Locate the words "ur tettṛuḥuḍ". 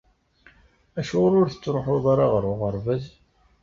1.41-2.05